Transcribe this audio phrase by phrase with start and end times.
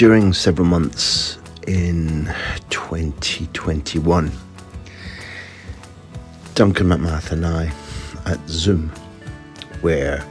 [0.00, 1.36] During several months
[1.66, 2.34] in
[2.70, 4.32] 2021,
[6.54, 7.70] Duncan McMath and I
[8.24, 8.88] at Zoom,
[9.82, 10.24] where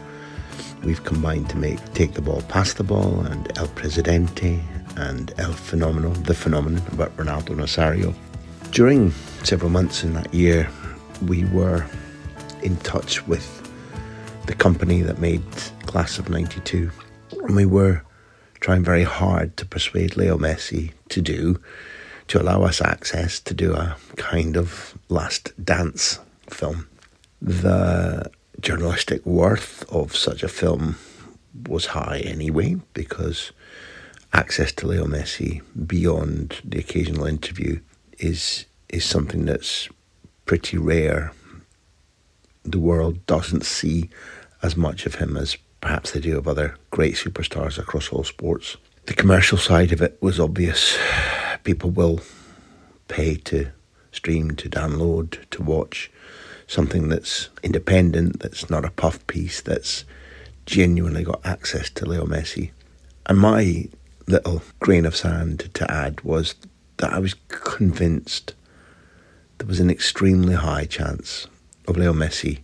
[0.84, 4.60] we've combined to make Take the Ball, Pass the Ball, and El Presidente,
[4.96, 8.16] and El Fenomeno, The Phenomenon about Ronaldo Nazario.
[8.72, 9.12] During
[9.44, 10.68] several months in that year,
[11.28, 11.86] we were
[12.64, 13.72] in touch with
[14.48, 15.44] the company that made
[15.86, 16.90] Class of 92,
[17.44, 18.02] and we were
[18.60, 21.60] trying very hard to persuade Leo Messi to do,
[22.28, 26.88] to allow us access to do a kind of last dance film.
[27.42, 30.98] The journalistic worth of such a film
[31.68, 33.52] was high anyway, because
[34.34, 37.80] access to Leo Messi beyond the occasional interview
[38.20, 39.88] is is something that's
[40.46, 41.32] pretty rare.
[42.64, 44.10] The world doesn't see
[44.62, 48.78] as much of him as perhaps they do of other great superstars across all sports.
[49.06, 50.98] The commercial side of it was obvious.
[51.64, 52.22] People will
[53.08, 53.72] pay to
[54.12, 56.12] stream, to download, to watch
[56.68, 60.06] something that's independent, that's not a puff piece, that's
[60.66, 62.72] genuinely got access to Leo Messi.
[63.26, 63.88] And my
[64.28, 66.56] little grain of sand to add was
[66.98, 68.54] that I was convinced
[69.58, 71.48] there was an extremely high chance
[71.88, 72.60] of Leo Messi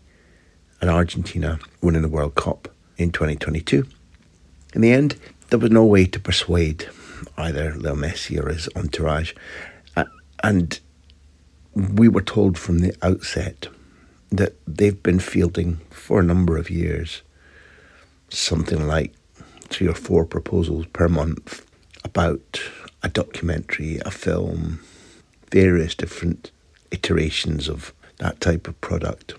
[0.81, 3.85] and Argentina winning the World Cup in 2022.
[4.73, 5.15] In the end,
[5.49, 6.89] there was no way to persuade
[7.37, 9.33] either Leo Messi or his entourage.
[10.43, 10.79] And
[11.73, 13.67] we were told from the outset
[14.31, 17.21] that they've been fielding for a number of years
[18.29, 19.13] something like
[19.61, 21.65] three or four proposals per month
[22.03, 22.61] about
[23.03, 24.79] a documentary, a film,
[25.51, 26.51] various different
[26.91, 29.35] iterations of that type of product.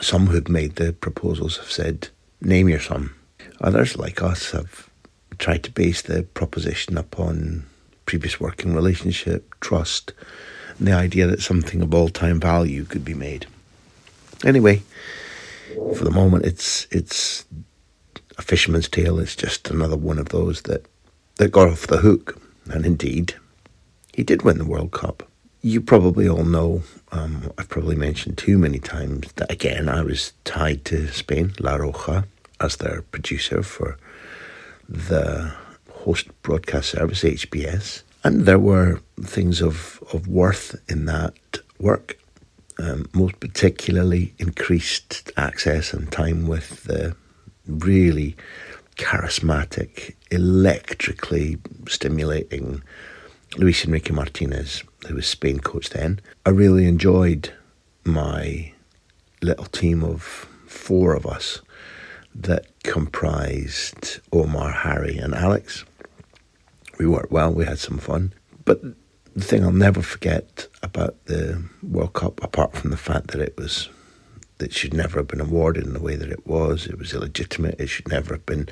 [0.00, 2.08] Some who've made the proposals have said,
[2.44, 3.10] name your son.
[3.60, 4.88] Others, like us, have
[5.38, 7.66] tried to base the proposition upon
[8.06, 10.12] previous working relationship, trust,
[10.78, 13.46] and the idea that something of all time value could be made.
[14.44, 14.82] Anyway,
[15.96, 17.44] for the moment, it's it's
[18.36, 19.18] a fisherman's tale.
[19.18, 20.86] It's just another one of those that
[21.36, 22.40] that got off the hook,
[22.70, 23.34] and indeed,
[24.12, 25.28] he did win the World Cup.
[25.62, 26.82] You probably all know.
[27.10, 31.78] Um, I've probably mentioned too many times that again I was tied to Spain, La
[31.78, 32.26] Roja,
[32.60, 33.98] as their producer for
[34.88, 35.52] the
[35.90, 41.34] host broadcast service HBS, and there were things of of worth in that
[41.78, 42.18] work
[42.78, 47.16] um, most particularly increased access and time with the
[47.66, 48.36] really
[48.96, 52.82] charismatic, electrically stimulating
[53.56, 56.20] Luis Enrique Martinez, who was Spain coach then.
[56.44, 57.52] I really enjoyed
[58.04, 58.72] my
[59.42, 61.60] little team of four of us
[62.34, 65.84] that comprised Omar, Harry, and Alex.
[66.98, 68.32] We worked well, we had some fun.
[68.64, 68.82] But
[69.34, 73.56] the thing I'll never forget about the World Cup, apart from the fact that it
[73.56, 73.88] was
[74.58, 77.74] that should never have been awarded in the way that it was, it was illegitimate.
[77.80, 78.68] It should never have been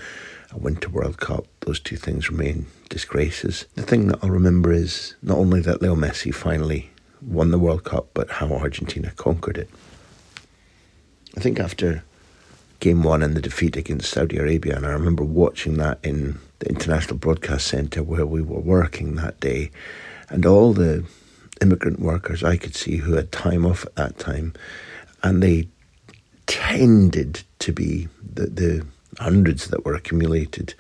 [0.53, 1.47] a Winter World Cup.
[1.61, 3.67] Those two things remain disgraces.
[3.75, 6.91] The thing that I'll remember is not only that Leo Messi finally
[7.21, 9.71] won the World Cup, but how Argentina conquered it.
[11.37, 12.05] I think after
[12.83, 16.69] game one and the defeat against Saudi Arabia, and I remember watching that in the
[16.69, 19.71] International Broadcast Centre where we were working that day.
[20.29, 21.05] And all the
[21.61, 24.53] immigrant workers I could see who had time off at that time,
[25.23, 25.69] and they
[26.47, 28.87] tended to be the, the
[29.19, 30.75] hundreds that were accumulated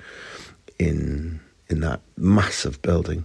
[0.80, 3.24] in in that massive building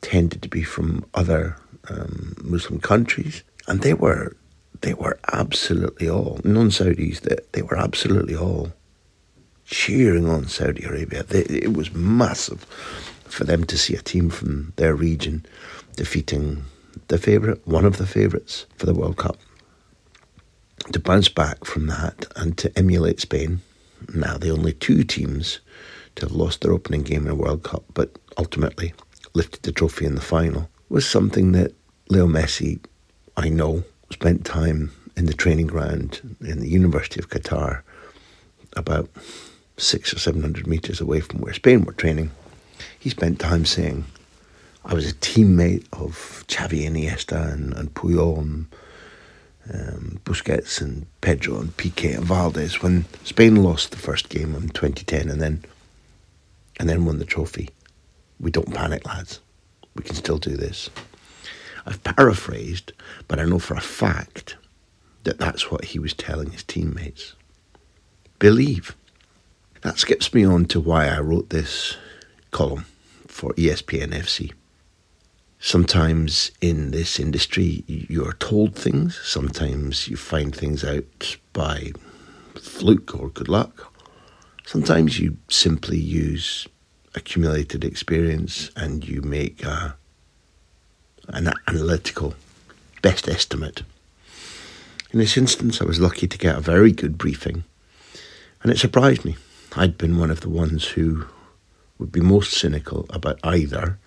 [0.00, 1.56] tended to be from other
[1.90, 4.34] um, Muslim countries, and they were
[4.84, 7.20] they were absolutely all non-Saudis.
[7.20, 8.72] They, they were absolutely all
[9.64, 11.22] cheering on Saudi Arabia.
[11.22, 12.64] They, it was massive
[13.24, 15.46] for them to see a team from their region
[15.96, 16.64] defeating
[17.08, 19.38] the favourite, one of the favourites for the World Cup.
[20.92, 23.62] to bounce back from that and to emulate Spain,
[24.14, 25.60] now the only two teams
[26.16, 28.92] to have lost their opening game in a World Cup, but ultimately
[29.32, 31.72] lifted the trophy in the final, was something that
[32.10, 32.84] Leo Messi,
[33.36, 33.82] I know,
[34.14, 37.82] spent time in the training ground in the University of Qatar,
[38.76, 39.10] about
[39.76, 42.30] six or seven hundred metres away from where Spain were training.
[42.98, 44.04] He spent time saying,
[44.84, 48.66] I was a teammate of Xavi Iniesta and, and Puyol and
[49.72, 54.68] um, Busquets and Pedro and Piqué and Valdés when Spain lost the first game in
[54.68, 55.64] 2010 and then
[56.78, 57.70] and then won the trophy.
[58.40, 59.40] We don't panic, lads.
[59.94, 60.90] We can still do this.
[61.86, 62.92] I've paraphrased,
[63.28, 64.56] but I know for a fact
[65.24, 67.34] that that's what he was telling his teammates.
[68.38, 68.96] Believe.
[69.82, 71.96] That skips me on to why I wrote this
[72.50, 72.86] column
[73.26, 74.52] for ESPN FC.
[75.58, 81.92] Sometimes in this industry, you're told things, sometimes you find things out by
[82.54, 83.92] fluke or good luck.
[84.66, 86.66] Sometimes you simply use
[87.14, 89.96] accumulated experience and you make a,
[91.28, 92.34] an analytical
[93.02, 93.82] best estimate.
[95.12, 97.64] In this instance, I was lucky to get a very good briefing,
[98.62, 99.36] and it surprised me.
[99.76, 101.26] I'd been one of the ones who
[101.98, 103.98] would be most cynical about either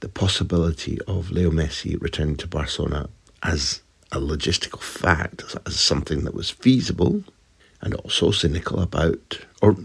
[0.00, 3.08] the possibility of Leo Messi returning to Barcelona
[3.42, 3.82] as
[4.12, 7.24] a logistical fact, as something that was feasible,
[7.80, 9.76] and also cynical about, or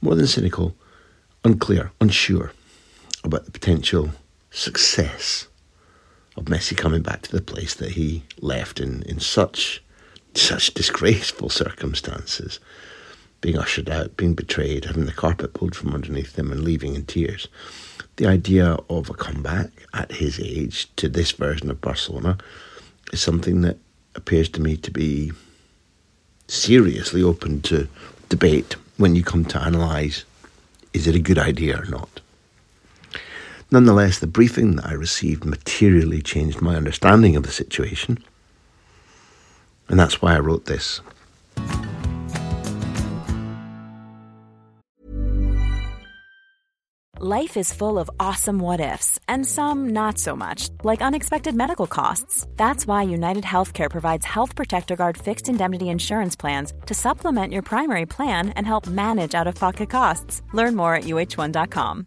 [0.00, 0.74] more than cynical,
[1.44, 2.52] unclear, unsure
[3.24, 4.10] about the potential
[4.50, 5.47] success
[6.38, 9.82] of Messi coming back to the place that he left in, in such
[10.34, 12.60] such disgraceful circumstances,
[13.40, 17.04] being ushered out, being betrayed, having the carpet pulled from underneath him and leaving in
[17.04, 17.48] tears.
[18.16, 22.38] The idea of a comeback at his age to this version of Barcelona
[23.12, 23.78] is something that
[24.14, 25.32] appears to me to be
[26.46, 27.88] seriously open to
[28.28, 30.24] debate when you come to analyse
[30.92, 32.20] is it a good idea or not.
[33.70, 38.18] Nonetheless, the briefing that I received materially changed my understanding of the situation,
[39.88, 41.00] and that's why I wrote this.
[47.20, 51.88] Life is full of awesome what ifs, and some not so much, like unexpected medical
[51.88, 52.46] costs.
[52.56, 57.62] That's why United Healthcare provides Health Protector Guard fixed indemnity insurance plans to supplement your
[57.62, 60.42] primary plan and help manage out of pocket costs.
[60.52, 62.06] Learn more at uh1.com.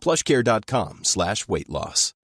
[0.00, 2.14] plushcare.com slash weight loss.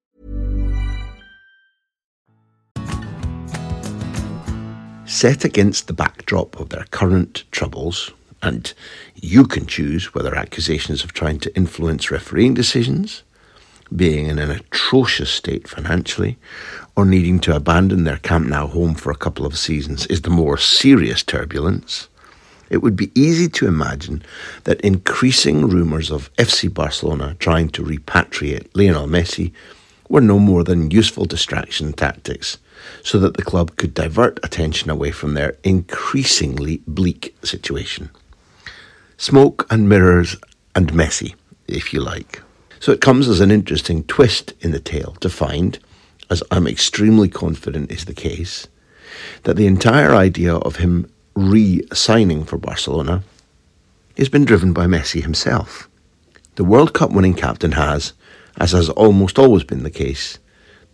[5.06, 8.10] set against the backdrop of their current troubles,
[8.42, 8.74] and
[9.14, 13.22] you can choose whether accusations of trying to influence refereeing decisions,
[13.94, 16.36] being in an atrocious state financially,
[16.96, 20.30] or needing to abandon their Camp Nou home for a couple of seasons is the
[20.30, 22.08] more serious turbulence.
[22.68, 24.22] It would be easy to imagine
[24.64, 29.52] that increasing rumours of FC Barcelona trying to repatriate Lionel Messi
[30.08, 32.58] were no more than useful distraction tactics
[33.02, 38.10] so that the club could divert attention away from their increasingly bleak situation.
[39.16, 40.36] Smoke and mirrors
[40.74, 41.34] and Messi,
[41.66, 42.42] if you like.
[42.80, 45.78] So it comes as an interesting twist in the tale to find,
[46.30, 48.68] as I'm extremely confident is the case,
[49.44, 53.22] that the entire idea of him re signing for Barcelona
[54.16, 55.88] has been driven by Messi himself.
[56.54, 58.14] The World Cup winning captain has,
[58.56, 60.38] as has almost always been the case,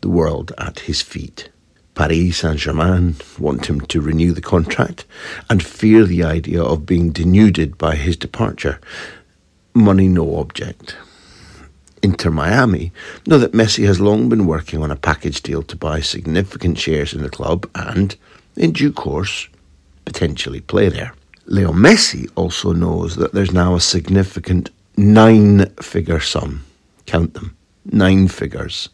[0.00, 1.48] the world at his feet.
[1.94, 5.04] Paris Saint Germain want him to renew the contract
[5.48, 8.80] and fear the idea of being denuded by his departure.
[9.74, 10.96] Money no object.
[12.02, 12.90] Inter Miami
[13.28, 17.14] know that Messi has long been working on a package deal to buy significant shares
[17.14, 18.16] in the club and,
[18.56, 19.46] in due course,
[20.12, 21.14] potentially play there.
[21.46, 26.64] Leo Messi also knows that there's now a significant nine figure sum,
[27.06, 28.90] count them, nine figures,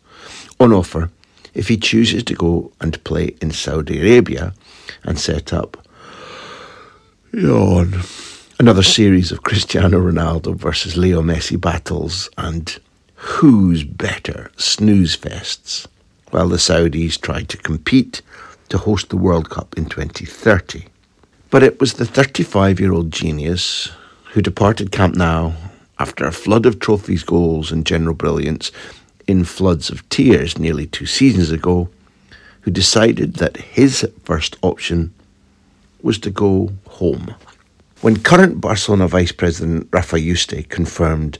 [0.60, 1.10] on offer
[1.54, 4.54] if he chooses to go and play in Saudi Arabia
[5.02, 5.76] and set up
[7.32, 8.00] yawn,
[8.60, 12.78] another series of Cristiano Ronaldo versus Leo Messi battles and
[13.14, 15.86] who's better snooze fests
[16.30, 18.22] while the Saudis try to compete
[18.68, 20.84] to host the World Cup in 2030.
[21.50, 23.90] But it was the 35 year old genius
[24.32, 25.52] who departed Camp Nou
[25.98, 28.70] after a flood of trophies, goals, and general brilliance
[29.26, 31.88] in floods of tears nearly two seasons ago,
[32.62, 35.12] who decided that his first option
[36.02, 37.34] was to go home.
[38.00, 41.38] When current Barcelona Vice President Rafa Yuste confirmed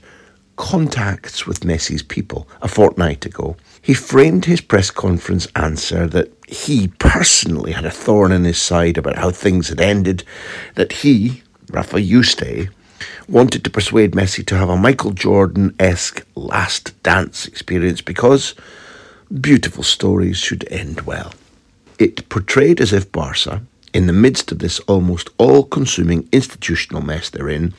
[0.57, 6.87] contacts with Messi's people a fortnight ago, he framed his press conference answer that he
[6.87, 10.23] personally had a thorn in his side about how things had ended,
[10.73, 12.69] that he, Rafa Yuste,
[13.27, 18.55] wanted to persuade Messi to have a Michael Jordan esque last dance experience because
[19.39, 21.33] beautiful stories should end well.
[21.99, 23.61] It portrayed as if Barca,
[23.93, 27.75] in the midst of this almost all consuming institutional mess they're in,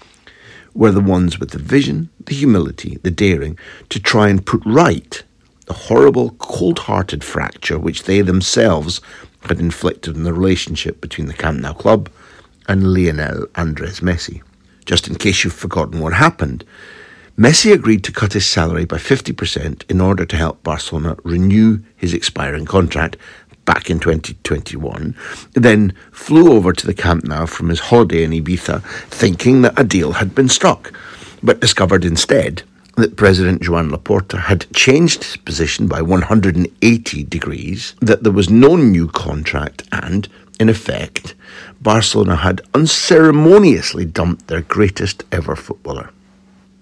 [0.74, 3.58] were the ones with the vision, the humility, the daring
[3.88, 5.24] to try and put right
[5.70, 9.00] the horrible, cold hearted fracture which they themselves
[9.42, 12.10] had inflicted in the relationship between the Camp Nou club
[12.66, 14.42] and Lionel Andres Messi.
[14.84, 16.64] Just in case you've forgotten what happened,
[17.38, 22.14] Messi agreed to cut his salary by 50% in order to help Barcelona renew his
[22.14, 23.16] expiring contract
[23.64, 25.14] back in 2021,
[25.52, 29.84] then flew over to the Camp Nou from his holiday in Ibiza thinking that a
[29.84, 30.92] deal had been struck,
[31.44, 32.64] but discovered instead
[33.00, 38.76] that President Joan Laporta had changed his position by 180 degrees, that there was no
[38.76, 40.28] new contract, and,
[40.58, 41.34] in effect,
[41.80, 46.10] Barcelona had unceremoniously dumped their greatest ever footballer.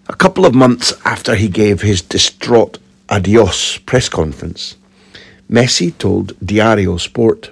[0.08, 4.76] A couple of months after he gave his distraught adios press conference,
[5.50, 7.50] Messi told Diario Sport,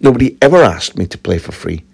[0.00, 1.84] Nobody ever asked me to play for free.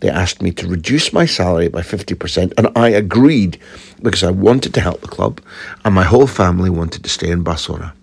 [0.00, 3.58] They asked me to reduce my salary by 50%, and I agreed
[4.00, 5.40] because I wanted to help the club,
[5.84, 7.94] and my whole family wanted to stay in Barcelona.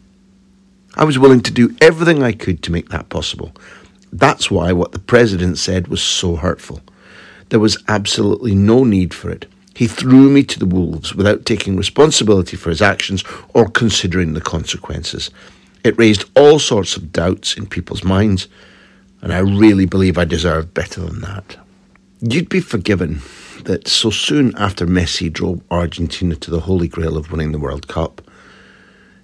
[0.95, 3.53] I was willing to do everything I could to make that possible.
[4.11, 6.81] That's why what the president said was so hurtful.
[7.49, 9.45] There was absolutely no need for it.
[9.73, 13.23] He threw me to the wolves without taking responsibility for his actions
[13.53, 15.31] or considering the consequences.
[15.83, 18.47] It raised all sorts of doubts in people's minds,
[19.21, 21.57] and I really believe I deserved better than that.
[22.22, 23.22] You'd be forgiven
[23.65, 27.89] that so soon after Messi drove Argentina to the holy grail of winning the World
[27.89, 28.22] Cup,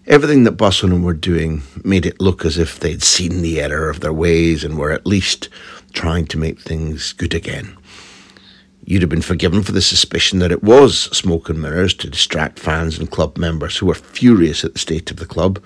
[0.07, 4.01] everything that Barcelona were doing made it look as if they'd seen the error of
[4.01, 5.47] their ways and were at least
[5.93, 7.77] trying to make things good again.
[8.83, 12.59] You'd have been forgiven for the suspicion that it was smoke and mirrors to distract
[12.59, 15.63] fans and club members who were furious at the state of the club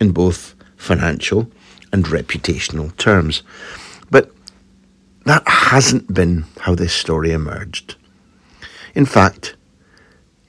[0.00, 1.50] in both financial
[1.92, 3.42] and reputational terms.
[5.28, 7.96] That hasn't been how this story emerged.
[8.94, 9.56] In fact,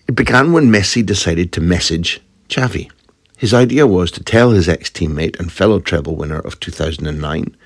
[0.07, 2.89] it began when Messi decided to message Xavi.
[3.35, 7.57] His idea was to tell his ex teammate and fellow treble winner of 2009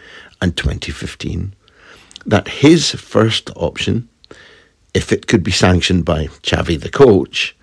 [0.42, 1.54] and 2015
[2.26, 4.10] that his first option,
[4.96, 7.56] if it could be sanctioned by Xavi the coach,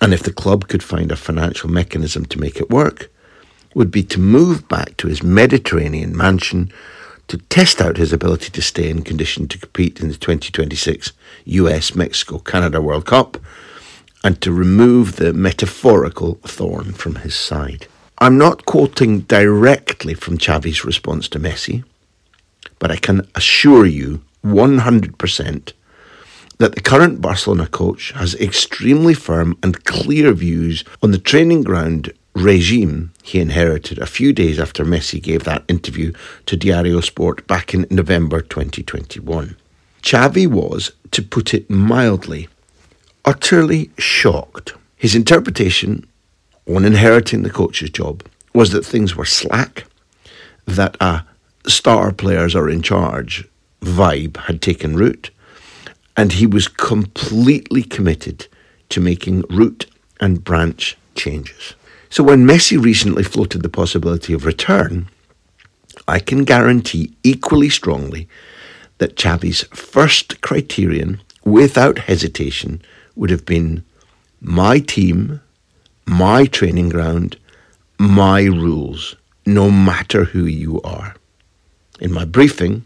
[0.00, 3.08] and if the club could find a financial mechanism to make it work,
[3.72, 6.72] would be to move back to his Mediterranean mansion
[7.30, 11.12] to test out his ability to stay in condition to compete in the 2026
[11.44, 13.38] US Mexico Canada World Cup
[14.24, 17.86] and to remove the metaphorical thorn from his side.
[18.18, 21.84] I'm not quoting directly from Xavi's response to Messi,
[22.80, 25.72] but I can assure you 100%
[26.58, 32.12] that the current Barcelona coach has extremely firm and clear views on the training ground
[32.34, 36.12] regime he inherited a few days after Messi gave that interview
[36.46, 39.56] to Diario Sport back in November 2021.
[40.02, 42.48] Xavi was, to put it mildly,
[43.24, 44.74] utterly shocked.
[44.96, 46.06] His interpretation
[46.66, 49.84] on inheriting the coach's job was that things were slack,
[50.66, 51.24] that a
[51.66, 53.46] star players are in charge
[53.80, 55.30] vibe had taken root,
[56.16, 58.46] and he was completely committed
[58.90, 59.86] to making root
[60.20, 61.74] and branch changes.
[62.10, 65.08] So when Messi recently floated the possibility of return,
[66.08, 68.28] I can guarantee equally strongly
[68.98, 72.82] that Xavi's first criterion, without hesitation,
[73.14, 73.84] would have been
[74.40, 75.40] my team,
[76.04, 77.36] my training ground,
[77.96, 79.14] my rules,
[79.46, 81.14] no matter who you are.
[82.00, 82.84] In my briefing,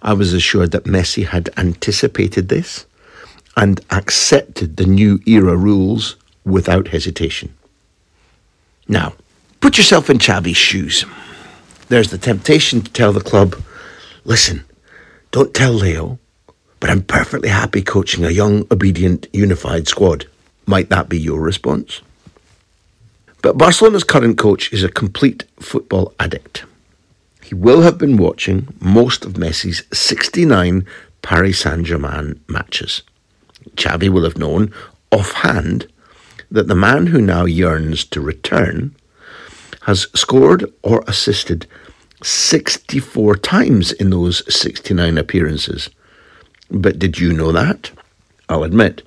[0.00, 2.86] I was assured that Messi had anticipated this
[3.54, 7.55] and accepted the new era rules without hesitation.
[8.88, 9.14] Now,
[9.60, 11.04] put yourself in Xavi's shoes.
[11.88, 13.56] There's the temptation to tell the club,
[14.24, 14.64] listen,
[15.30, 16.18] don't tell Leo,
[16.80, 20.26] but I'm perfectly happy coaching a young, obedient, unified squad.
[20.66, 22.00] Might that be your response?
[23.42, 26.64] But Barcelona's current coach is a complete football addict.
[27.42, 30.84] He will have been watching most of Messi's 69
[31.22, 33.02] Paris Saint Germain matches.
[33.76, 34.72] Xavi will have known
[35.12, 35.86] offhand
[36.50, 38.94] that the man who now yearns to return
[39.82, 41.66] has scored or assisted
[42.22, 45.90] 64 times in those 69 appearances.
[46.70, 47.90] But did you know that?
[48.48, 49.02] I'll admit,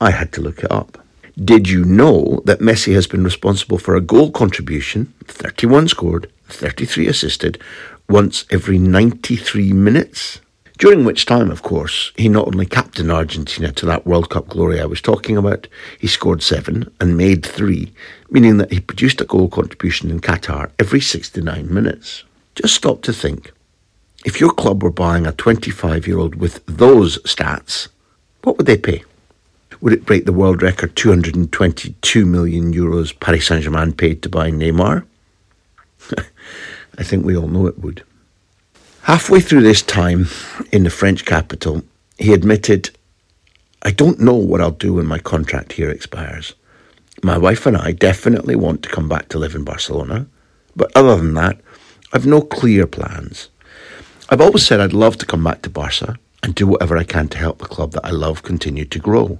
[0.00, 0.98] I had to look it up.
[1.42, 7.06] Did you know that Messi has been responsible for a goal contribution, 31 scored, 33
[7.06, 7.62] assisted,
[8.08, 10.40] once every 93 minutes?
[10.78, 14.80] During which time, of course, he not only captained Argentina to that World Cup glory
[14.80, 15.66] I was talking about,
[15.98, 17.92] he scored seven and made three,
[18.30, 22.22] meaning that he produced a goal contribution in Qatar every 69 minutes.
[22.54, 23.50] Just stop to think.
[24.24, 27.88] If your club were buying a 25 year old with those stats,
[28.44, 29.02] what would they pay?
[29.80, 34.52] Would it break the world record 222 million euros Paris Saint Germain paid to buy
[34.52, 35.04] Neymar?
[36.98, 38.04] I think we all know it would.
[39.08, 40.26] Halfway through this time
[40.70, 41.82] in the French capital,
[42.18, 42.90] he admitted,
[43.80, 46.52] I don't know what I'll do when my contract here expires.
[47.22, 50.26] My wife and I definitely want to come back to live in Barcelona,
[50.76, 51.58] but other than that,
[52.12, 53.48] I've no clear plans.
[54.28, 57.28] I've always said I'd love to come back to Barca and do whatever I can
[57.28, 59.38] to help the club that I love continue to grow.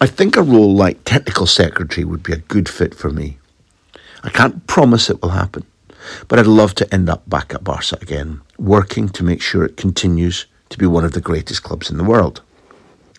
[0.00, 3.36] I think a role like technical secretary would be a good fit for me.
[4.24, 5.66] I can't promise it will happen,
[6.28, 9.76] but I'd love to end up back at Barca again, working to make sure it
[9.76, 12.42] continues to be one of the greatest clubs in the world.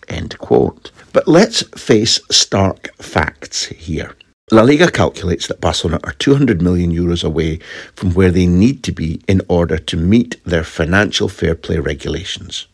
[0.08, 0.90] End quote.
[1.12, 4.16] But let's face stark facts here.
[4.52, 7.60] La Liga calculates that Barcelona are 200 million euros away
[7.94, 12.66] from where they need to be in order to meet their financial fair play regulations.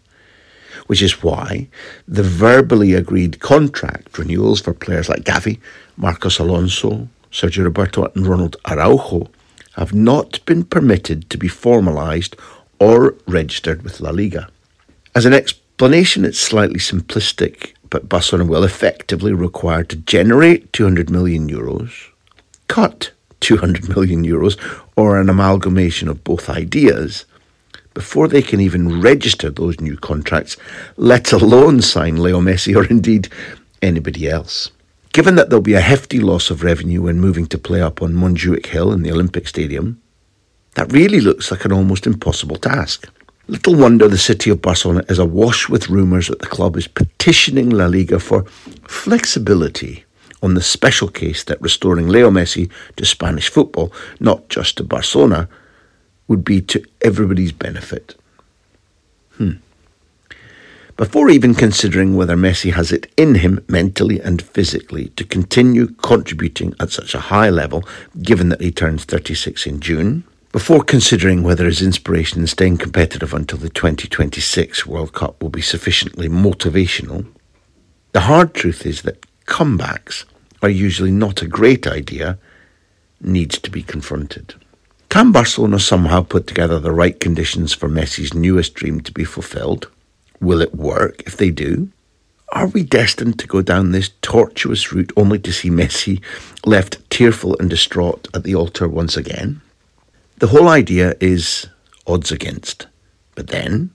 [0.86, 1.68] Which is why
[2.08, 5.60] the verbally agreed contract renewals for players like Gavi,
[5.98, 9.28] Marcos Alonso, Sergi Roberto, and Ronald Araujo
[9.76, 12.38] have not been permitted to be formalised
[12.78, 14.48] or registered with La Liga.
[15.14, 21.48] As an explanation, it's slightly simplistic, but Barcelona will effectively require to generate 200 million
[21.48, 21.90] euros,
[22.68, 24.58] cut 200 million euros,
[24.96, 27.24] or an amalgamation of both ideas
[27.94, 30.56] before they can even register those new contracts,
[30.98, 33.28] let alone sign Leo Messi or indeed
[33.80, 34.70] anybody else.
[35.16, 38.12] Given that there'll be a hefty loss of revenue when moving to play up on
[38.12, 39.98] Montjuic Hill in the Olympic Stadium,
[40.74, 43.08] that really looks like an almost impossible task.
[43.48, 47.70] Little wonder the city of Barcelona is awash with rumours that the club is petitioning
[47.70, 48.42] La Liga for
[48.88, 50.04] flexibility
[50.42, 55.48] on the special case that restoring Leo Messi to Spanish football, not just to Barcelona,
[56.28, 58.16] would be to everybody's benefit.
[59.38, 59.52] Hmm.
[60.96, 66.74] Before even considering whether Messi has it in him mentally and physically to continue contributing
[66.80, 67.84] at such a high level,
[68.22, 73.34] given that he turns 36 in June, before considering whether his inspiration in staying competitive
[73.34, 77.26] until the 2026 World Cup will be sufficiently motivational,
[78.12, 80.24] the hard truth is that comebacks
[80.62, 82.38] are usually not a great idea,
[83.20, 84.54] needs to be confronted.
[85.10, 89.90] Can Barcelona somehow put together the right conditions for Messi's newest dream to be fulfilled?
[90.40, 91.90] Will it work if they do?
[92.52, 96.22] Are we destined to go down this tortuous route only to see Messi
[96.64, 99.60] left tearful and distraught at the altar once again?
[100.38, 101.66] The whole idea is
[102.06, 102.86] odds against.
[103.34, 103.90] But then,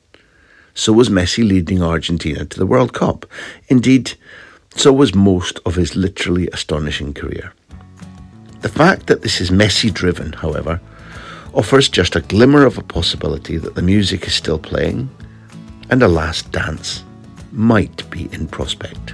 [0.73, 3.25] so was Messi leading Argentina to the World Cup.
[3.69, 4.13] Indeed,
[4.75, 7.53] so was most of his literally astonishing career.
[8.61, 10.79] The fact that this is Messi driven, however,
[11.53, 15.09] offers just a glimmer of a possibility that the music is still playing
[15.91, 17.03] and a last dance
[17.51, 19.13] might be in prospect.